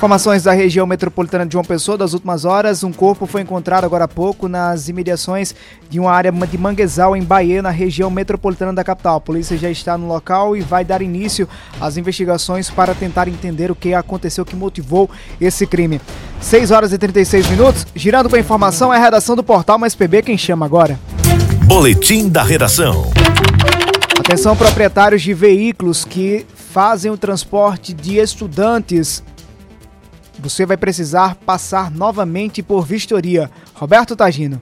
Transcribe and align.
Informações 0.00 0.44
da 0.44 0.52
região 0.52 0.86
metropolitana 0.86 1.44
de 1.44 1.52
João 1.52 1.62
Pessoa 1.62 1.98
das 1.98 2.14
últimas 2.14 2.46
horas. 2.46 2.82
Um 2.82 2.90
corpo 2.90 3.26
foi 3.26 3.42
encontrado 3.42 3.84
agora 3.84 4.04
há 4.04 4.08
pouco 4.08 4.48
nas 4.48 4.88
imediações 4.88 5.54
de 5.90 6.00
uma 6.00 6.10
área 6.10 6.32
de 6.32 6.56
manguezal 6.56 7.14
em 7.14 7.22
Bahia, 7.22 7.60
na 7.60 7.68
região 7.68 8.10
metropolitana 8.10 8.72
da 8.72 8.82
capital. 8.82 9.16
A 9.16 9.20
polícia 9.20 9.58
já 9.58 9.70
está 9.70 9.98
no 9.98 10.08
local 10.08 10.56
e 10.56 10.62
vai 10.62 10.86
dar 10.86 11.02
início 11.02 11.46
às 11.78 11.98
investigações 11.98 12.70
para 12.70 12.94
tentar 12.94 13.28
entender 13.28 13.70
o 13.70 13.74
que 13.74 13.92
aconteceu, 13.92 14.42
que 14.42 14.56
motivou 14.56 15.10
esse 15.38 15.66
crime. 15.66 16.00
6 16.40 16.70
horas 16.70 16.94
e 16.94 16.98
36 16.98 17.50
minutos. 17.50 17.86
Girando 17.94 18.30
com 18.30 18.36
a 18.36 18.40
informação, 18.40 18.90
é 18.90 18.96
a 18.96 19.00
redação 19.00 19.36
do 19.36 19.44
portal 19.44 19.78
Mais 19.78 19.94
PB 19.94 20.22
quem 20.22 20.38
chama 20.38 20.64
agora. 20.64 20.98
Boletim 21.66 22.26
da 22.26 22.42
redação. 22.42 23.10
Atenção, 24.18 24.56
proprietários 24.56 25.20
de 25.20 25.34
veículos 25.34 26.06
que 26.06 26.46
fazem 26.54 27.12
o 27.12 27.18
transporte 27.18 27.92
de 27.92 28.16
estudantes 28.16 29.22
você 30.40 30.64
vai 30.64 30.76
precisar 30.76 31.34
passar 31.34 31.90
novamente 31.90 32.62
por 32.62 32.84
vistoria. 32.84 33.50
Roberto 33.74 34.16
Tagino. 34.16 34.60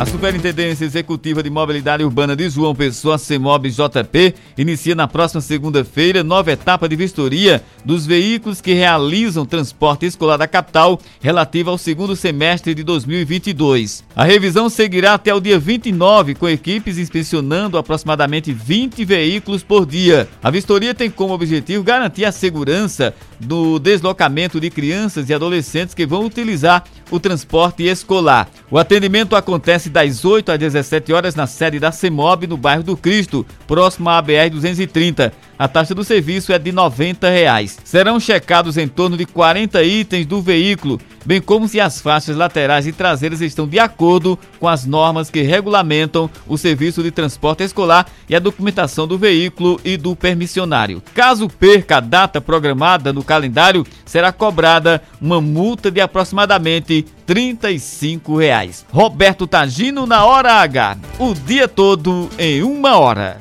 A 0.00 0.06
Superintendência 0.06 0.86
Executiva 0.86 1.42
de 1.42 1.50
Mobilidade 1.50 2.02
Urbana 2.02 2.34
de 2.34 2.48
João 2.48 2.74
Pessoa, 2.74 3.18
CEMOB 3.18 3.68
JP, 3.68 4.34
inicia 4.56 4.94
na 4.94 5.06
próxima 5.06 5.42
segunda-feira 5.42 6.24
nova 6.24 6.50
etapa 6.50 6.88
de 6.88 6.96
vistoria 6.96 7.62
dos 7.84 8.06
veículos 8.06 8.62
que 8.62 8.72
realizam 8.72 9.44
transporte 9.44 10.06
escolar 10.06 10.38
da 10.38 10.48
capital 10.48 10.98
relativa 11.20 11.70
ao 11.70 11.76
segundo 11.76 12.16
semestre 12.16 12.74
de 12.74 12.82
2022. 12.82 14.02
A 14.16 14.24
revisão 14.24 14.70
seguirá 14.70 15.12
até 15.12 15.34
o 15.34 15.40
dia 15.40 15.58
29, 15.58 16.34
com 16.34 16.48
equipes 16.48 16.96
inspecionando 16.96 17.76
aproximadamente 17.76 18.54
20 18.54 19.04
veículos 19.04 19.62
por 19.62 19.84
dia. 19.84 20.26
A 20.42 20.50
vistoria 20.50 20.94
tem 20.94 21.10
como 21.10 21.34
objetivo 21.34 21.84
garantir 21.84 22.24
a 22.24 22.32
segurança 22.32 23.14
do 23.38 23.78
deslocamento 23.78 24.58
de 24.58 24.70
crianças 24.70 25.28
e 25.28 25.34
adolescentes 25.34 25.94
que 25.94 26.06
vão 26.06 26.24
utilizar 26.24 26.84
o 27.10 27.20
transporte 27.20 27.82
escolar. 27.82 28.48
O 28.70 28.78
atendimento 28.78 29.36
acontece 29.36 29.89
das 29.90 30.24
8 30.24 30.52
às 30.52 30.58
17 30.58 31.12
horas 31.12 31.34
na 31.34 31.46
sede 31.46 31.78
da 31.78 31.92
CEMOB, 31.92 32.46
no 32.46 32.56
bairro 32.56 32.82
do 32.82 32.96
Cristo, 32.96 33.44
próximo 33.66 34.08
à 34.08 34.22
BR-230. 34.22 35.32
A 35.60 35.68
taxa 35.68 35.94
do 35.94 36.02
serviço 36.02 36.54
é 36.54 36.58
de 36.58 36.72
90 36.72 37.28
reais. 37.28 37.76
Serão 37.84 38.18
checados 38.18 38.78
em 38.78 38.88
torno 38.88 39.14
de 39.14 39.26
40 39.26 39.82
itens 39.82 40.24
do 40.24 40.40
veículo, 40.40 40.98
bem 41.26 41.38
como 41.38 41.68
se 41.68 41.78
as 41.78 42.00
faixas 42.00 42.34
laterais 42.34 42.86
e 42.86 42.92
traseiras 42.92 43.42
estão 43.42 43.68
de 43.68 43.78
acordo 43.78 44.38
com 44.58 44.66
as 44.66 44.86
normas 44.86 45.28
que 45.28 45.42
regulamentam 45.42 46.30
o 46.48 46.56
serviço 46.56 47.02
de 47.02 47.10
transporte 47.10 47.62
escolar 47.62 48.06
e 48.26 48.34
a 48.34 48.38
documentação 48.38 49.06
do 49.06 49.18
veículo 49.18 49.78
e 49.84 49.98
do 49.98 50.16
permissionário. 50.16 51.02
Caso 51.12 51.46
perca 51.46 51.98
a 51.98 52.00
data 52.00 52.40
programada 52.40 53.12
no 53.12 53.22
calendário, 53.22 53.86
será 54.06 54.32
cobrada 54.32 55.02
uma 55.20 55.42
multa 55.42 55.90
de 55.90 56.00
aproximadamente 56.00 57.04
35 57.26 58.38
reais. 58.38 58.86
Roberto 58.90 59.46
Tagino 59.46 60.06
na 60.06 60.24
hora 60.24 60.54
H. 60.54 60.96
O 61.18 61.34
dia 61.34 61.68
todo 61.68 62.30
em 62.38 62.62
uma 62.62 62.96
hora. 62.96 63.38